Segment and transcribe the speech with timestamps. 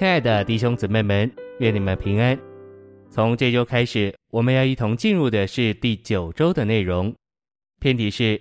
[0.00, 2.34] 亲爱的弟兄姊妹们，愿你们平安。
[3.10, 7.14] 从这周开始，我们要一同进入的是第九周的内容，
[7.80, 8.40] 篇题是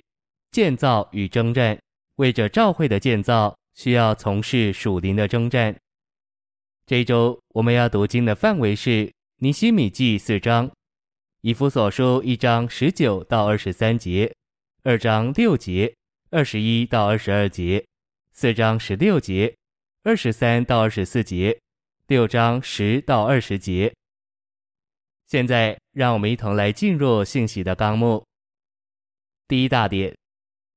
[0.51, 1.77] 建造与征战。
[2.15, 5.75] 为着教会的建造，需要从事属灵的征战。
[6.85, 10.71] 这一周我们要读经的范围是尼希米记四章，
[11.41, 14.33] 以弗所书一章十九到二十三节，
[14.83, 15.93] 二章六节，
[16.29, 17.85] 二十一到二十二节，
[18.31, 19.53] 四章十六节。
[20.09, 21.55] 二十三到二十四节，
[22.07, 23.93] 六章十到二十节。
[25.27, 28.25] 现在，让我们一同来进入信息的纲目。
[29.47, 30.17] 第一大点，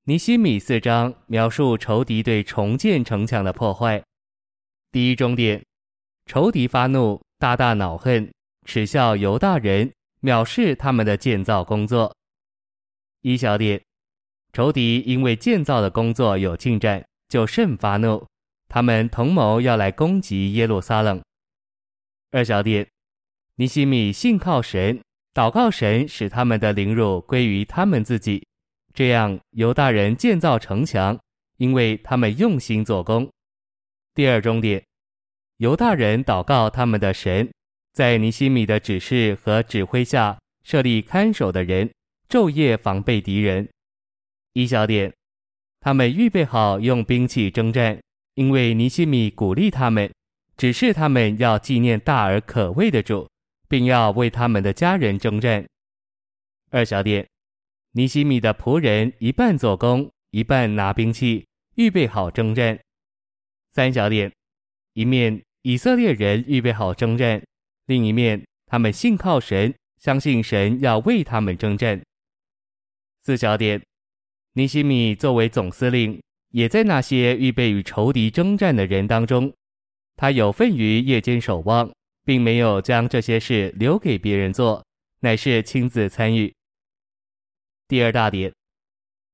[0.04, 4.04] 尼希米四章描述仇敌对重建城墙的破坏。
[4.90, 5.64] 第一中点，
[6.26, 8.30] 仇敌发怒，大大恼恨，
[8.66, 12.14] 耻笑犹大人，藐视他们的建造工作。
[13.22, 13.82] 一小点，
[14.52, 18.26] 仇敌因为建造的工作有进展，就甚发怒。
[18.72, 21.20] 他们同谋要来攻击耶路撒冷。
[22.30, 22.88] 二小点，
[23.56, 24.98] 尼西米信靠神，
[25.34, 28.42] 祷告神使他们的凌辱归于他们自己，
[28.94, 31.20] 这样犹大人建造城墙，
[31.58, 33.30] 因为他们用心做工。
[34.14, 34.82] 第二终点，
[35.58, 37.52] 犹大人祷告他们的神，
[37.92, 41.92] 在尼西米的指示和指挥下设立看守的人，
[42.26, 43.68] 昼夜防备敌人。
[44.54, 45.12] 一小点，
[45.80, 48.00] 他们预备好用兵器征战。
[48.34, 50.10] 因为尼西米鼓励他们，
[50.56, 53.28] 指示他们要纪念大而可畏的主，
[53.68, 55.66] 并要为他们的家人征战。
[56.70, 57.28] 二小点，
[57.92, 62.78] 尼西米的仆人一半做工，一半拿兵器，预备好征战。
[63.72, 64.32] 三小点，
[64.94, 67.42] 一面以色列人预备好征战，
[67.86, 72.00] 另一面他们信靠神，相信神要为他们征战。
[73.20, 73.82] 四小点，
[74.54, 76.18] 尼西米作为总司令。
[76.52, 79.52] 也在那些预备与仇敌征战的人当中，
[80.16, 81.90] 他有份于夜间守望，
[82.24, 84.84] 并没有将这些事留给别人做，
[85.20, 86.54] 乃是亲自参与。
[87.88, 88.52] 第二大点，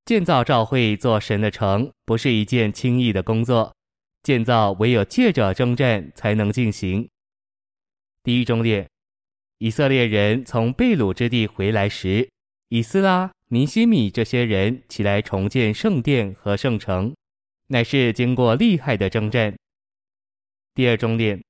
[0.04, 3.74] 建造召会做神的城，不是一件轻易的工作，
[4.22, 7.08] 建造唯有借着征战才能进行。
[8.22, 8.88] 第一中点，
[9.58, 12.30] 以色列人从被掳之地回来时，
[12.68, 13.32] 以斯拉。
[13.50, 17.14] 尼西米这些人起来重建圣殿和圣城，
[17.68, 19.56] 乃是经过厉害的征战。
[20.74, 21.42] 第二中点，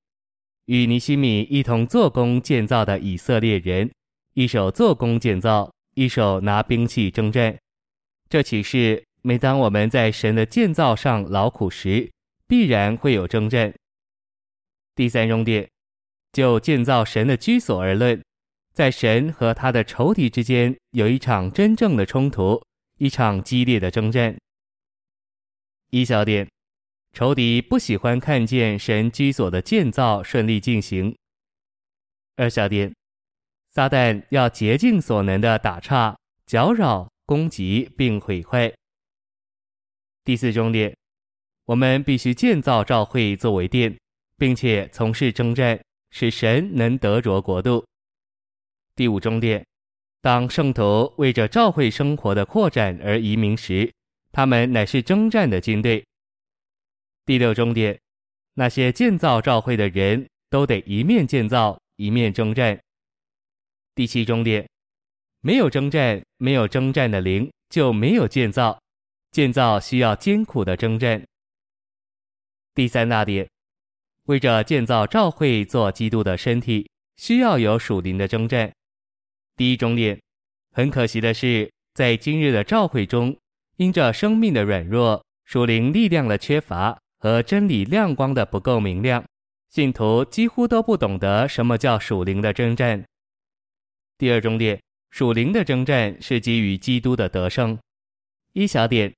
[0.67, 3.91] 与尼西米一同做工建造的以色列人，
[4.33, 7.59] 一手做工建造，一手拿兵器征战。
[8.29, 12.09] 这启示，每当我们在神的建造上劳苦时，
[12.47, 13.73] 必然会有征战。
[14.95, 15.69] 第三中点，
[16.31, 18.23] 就建造神的居所而论。
[18.73, 22.61] 在神和他的仇敌之间有一场真正的冲突，
[22.97, 24.37] 一场激烈的征战。
[25.89, 26.47] 一小点，
[27.11, 31.15] 仇敌不喜欢看见神居所的建造顺利进行。
[32.35, 32.93] 二小点，
[33.71, 36.15] 撒旦要竭尽所能的打岔、
[36.45, 38.73] 搅扰、攻击并毁坏。
[40.23, 40.95] 第四重点，
[41.65, 43.97] 我们必须建造教会作为殿，
[44.37, 45.77] 并且从事征战，
[46.11, 47.83] 使神能得着国度。
[48.99, 49.65] 第五终点，
[50.19, 53.89] 当圣徒为着教会生活的扩展而移民时，
[54.33, 56.05] 他们乃是征战的军队。
[57.25, 57.97] 第六终点，
[58.55, 62.77] 那些建造教会的人都得一面建造，一面征战。
[63.95, 64.67] 第七终点，
[65.39, 68.77] 没有征战，没有征战的灵，就没有建造。
[69.31, 71.25] 建造需要艰苦的征战。
[72.75, 73.49] 第三大点，
[74.23, 78.69] 为着建造教会做基督的身体，需要有属灵的征战。
[79.59, 80.17] 第一中点，
[80.71, 83.37] 很可惜的是，在今日的教会中，
[83.75, 89.21] 因着生命的软弱、属灵力量的缺乏和真理亮光的不够明亮，
[89.67, 93.03] 信徒几乎都不懂得什么叫属灵的征战。
[94.17, 97.77] 第二中点，属灵的征战是基于基督的得胜。
[98.53, 99.13] 一小点，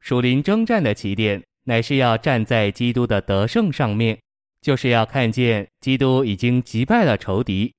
[0.00, 4.20] 属灵征战的起点乃是要站在基督的得胜上面，
[4.60, 7.72] 就是要看见基督已经击败了仇敌。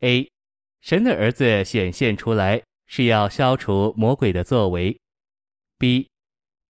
[0.00, 0.28] A。
[0.80, 4.98] 神的儿子显现出来，是要消除魔鬼的作为。
[5.78, 6.08] B，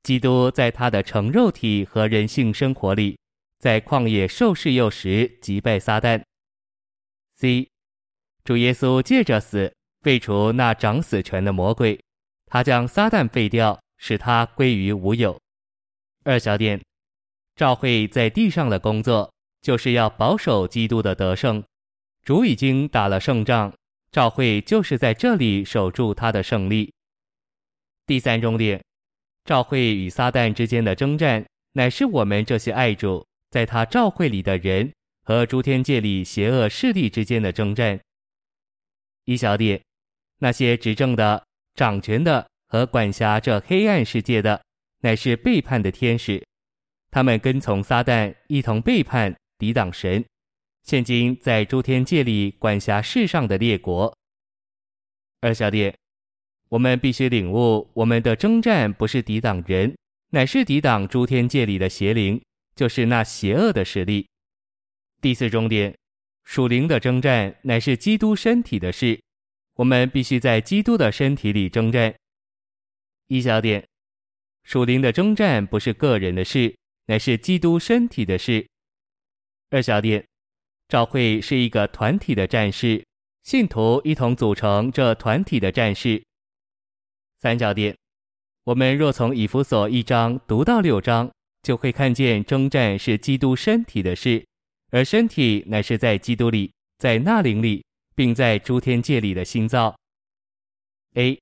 [0.03, 3.19] 基督在他的成肉体和人性生活里，
[3.59, 6.23] 在旷野受试诱时击败撒旦。
[7.37, 7.69] C，
[8.45, 12.01] 主耶稣借着死废除那掌死权的魔鬼，
[12.47, 15.39] 他将撒旦废掉，使他归于无有。
[16.25, 16.83] 二小点，
[17.55, 21.63] 教会在地上的工作，就是要保守基督的得胜。
[22.23, 23.73] 主已经打了胜仗。
[24.11, 26.93] 赵慧就是在这里守住他的胜利。
[28.07, 28.83] 第三重点，
[29.45, 34.91] 赵慧与撒旦之间的征战，乃是我们这些爱主、在他召会里的人
[35.23, 38.01] 和诸天界里邪恶势力之间的征战。
[39.25, 39.79] 一小点，
[40.39, 41.45] 那些执政的、
[41.75, 44.63] 掌权的和管辖这黑暗世界的，
[45.01, 46.43] 乃是背叛的天使，
[47.11, 50.25] 他们跟从撒旦，一同背叛、抵挡神。
[50.89, 54.17] 现今在诸天界里管辖世上的列国。
[55.43, 55.95] 二小点，
[56.71, 59.95] 我们必须领悟，我们的征战不是抵挡人，
[60.31, 62.41] 乃是抵挡诸天界里的邪灵，
[62.75, 64.27] 就是那邪恶的势力。
[65.21, 65.95] 第四重点，
[66.45, 69.21] 属灵的征战乃是基督身体的事，
[69.75, 72.15] 我们必须在基督的身体里征战。
[73.27, 73.87] 一小点，
[74.63, 76.75] 属灵的征战不是个人的事，
[77.09, 78.67] 乃是基督身体的事。
[79.69, 80.27] 二小点。
[80.89, 83.05] 教会是一个团体的战士，
[83.43, 86.25] 信徒一同组成这团体的战士。
[87.39, 87.95] 三角点，
[88.65, 91.31] 我们若从以弗所一章读到六章，
[91.63, 94.45] 就会看见征战是基督身体的事，
[94.91, 97.85] 而身体乃是在基督里，在那灵里，
[98.15, 99.95] 并在诸天界里的心造。
[101.15, 101.39] A，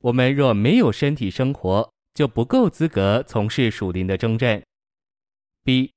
[0.00, 4.62] 我们若没有身体生活，就不够资格从事属灵的征战。
[5.64, 5.92] B，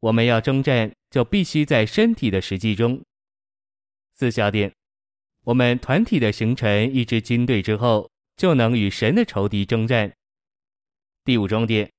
[0.00, 0.92] 我们要征战。
[1.10, 3.02] 就必须在身体的实际中。
[4.14, 4.70] 四小点，
[5.44, 10.12] 我们团体的形成一支军队之后，就能与神的仇敌征战。
[11.24, 11.90] 第五重点，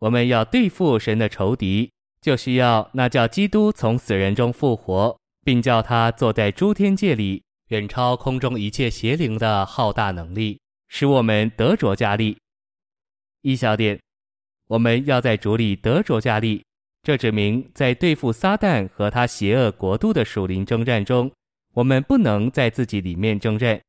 [0.00, 1.90] 我们要对付神的仇敌，
[2.20, 12.36] 就需要那叫基督从死人中复活，并叫他坐在诸天界里，远超空中一切邪灵的浩大能力，使我们得着加力。
[13.40, 13.98] 一小点，
[14.66, 16.62] 我们要在主里得着加力。
[17.02, 21.28] 这指明，在对付撒旦和他邪恶国度的属灵征战中，
[21.74, 23.80] 我们不能在自己里面征战，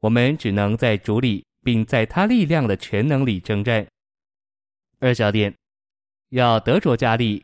[0.00, 3.86] 我们只能在主里，并在他力量的全能里征战。
[4.98, 5.54] 二小点，
[6.30, 7.40] 要得着加力，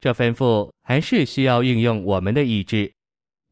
[0.00, 2.92] 这吩咐还是需要运用我们的意志。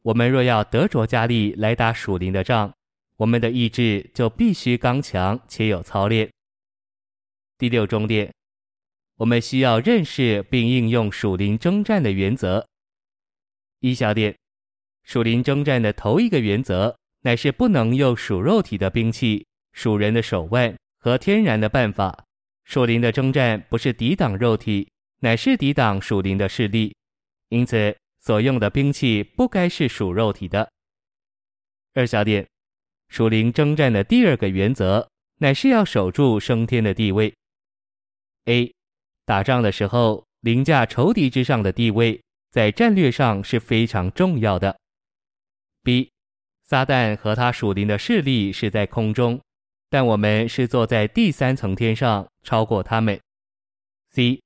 [0.02, 2.70] 我们若要得着加力来打属灵的仗，
[3.16, 6.30] 我们的意志就必须刚强且有操练。
[7.56, 8.30] 第六重点。
[9.16, 12.66] 我们需要认识并应用属灵征战的原则。
[13.80, 14.36] 一小点，
[15.04, 22.24] 属灵征战的头一个原则，乃是不能用属肉体的兵器、属人的手腕和天然的办法。
[22.64, 24.90] 属灵的征战不是抵挡肉体，
[25.20, 26.94] 乃是抵挡属灵的势力。
[27.48, 30.68] 因此，所用的兵器不该是属肉体的。
[31.94, 32.46] 二小点，
[33.08, 35.08] 属灵征战的第二个原则，
[35.38, 37.32] 乃是要守住升天的地位。
[38.46, 38.75] A。
[39.26, 44.78] 打仗的时候，凌驾仇敌之上的地位，在战略上是非常重要的。
[45.82, 46.12] B，
[46.62, 49.40] 撒旦和他属灵的势力是在空中，
[49.90, 53.20] 但我们是坐在第三层天上，超过他们。
[54.10, 54.40] C，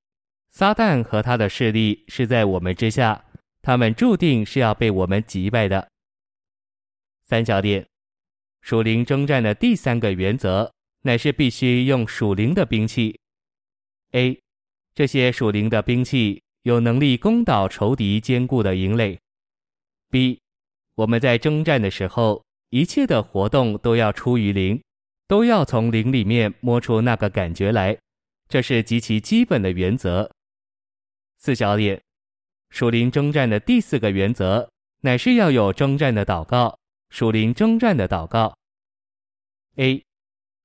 [0.49, 3.23] 撒旦和他的势力是在我们之下，
[3.61, 5.87] 他们注定是要被我们击败的。
[7.27, 7.87] 三小点，
[8.63, 10.73] 属灵征战的第三个原则，
[11.03, 13.21] 乃是必须用属灵的兵器。
[14.13, 14.41] A。
[15.01, 19.19] 这些属灵的兵器有能力攻倒仇敌坚固的营垒。
[20.11, 20.39] B，
[20.95, 24.83] 我们在征战的时候，一切的活动都要出于灵，
[25.27, 27.99] 都要从灵里面摸出那个感觉来，
[28.47, 30.31] 这是极其基本的原则。
[31.39, 31.99] 四小点，
[32.69, 34.69] 属灵征战的第四个原则，
[35.01, 38.55] 乃是要有征战的祷告，属灵征战的祷告。
[39.77, 40.05] A，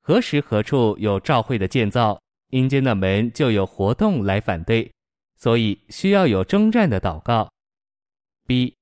[0.01, 2.21] 何时何处有召会的建造？
[2.55, 4.89] 阴间的门就有活动来反对，
[5.35, 7.51] 所以需要有征战的祷告。
[8.47, 8.73] B，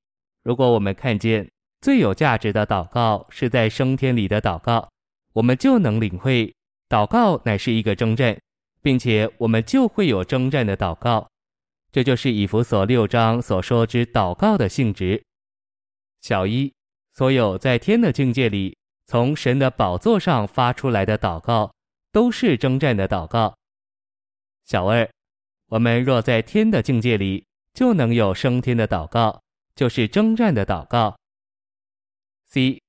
[0.44, 1.50] 如果我们看见
[1.82, 4.88] 最有价值的祷告是在升天里的祷告，
[5.34, 6.54] 我们就能领会
[6.88, 8.40] 祷告乃是一个征战，
[8.84, 11.28] 并且我们就会有征战的祷告。
[11.92, 15.24] 这就是以弗所六章所说之祷告的性质。
[16.22, 16.72] 小一，
[17.14, 18.78] 所有在天的境界里
[19.08, 21.72] 从神的宝座上发出来的祷告。
[22.14, 23.58] 都是征战的祷告。
[24.66, 25.10] 小二，
[25.68, 29.42] 我们若在天的境界里，就能有升天的祷告，
[29.76, 31.16] 就是征战的祷告。
[32.48, 32.82] C，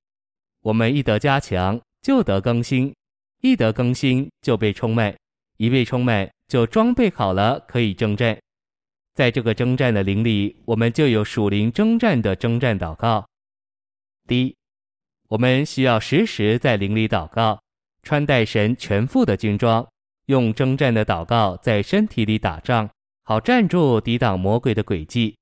[0.61, 2.95] 我们一得加强，就得更新，
[3.41, 5.17] 一得更新就被充满，
[5.57, 8.39] 一被充满就装备好了，可以征战。
[9.15, 13.27] 在这个征战的灵里，我们就有属灵征战的征战祷告。
[14.27, 14.57] D，
[15.29, 17.61] 我们需要时时在灵里祷告。
[18.03, 19.89] 穿戴神全副的军装，
[20.27, 22.89] 用征战的祷告在身体里打仗，
[23.25, 25.37] 好站住抵挡魔鬼的诡计，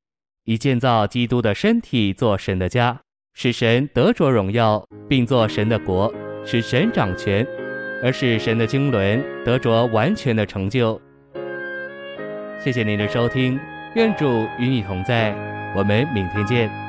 [0.45, 3.01] 以建造基督的身体做神的家，
[3.35, 6.13] 使神得着荣耀，并做神的国，
[6.45, 7.47] 使神掌权，
[8.03, 11.01] 而使神的经纶得着完全的成就。
[12.59, 13.59] 谢谢您的收听，
[13.95, 15.33] 愿主与你同在，
[15.77, 16.82] 我们明天见。